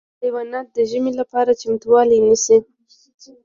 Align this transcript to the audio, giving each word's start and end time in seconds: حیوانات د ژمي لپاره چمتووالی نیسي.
حیوانات 0.23 0.67
د 0.75 0.77
ژمي 0.89 1.11
لپاره 1.19 1.57
چمتووالی 1.61 2.19
نیسي. 2.27 2.57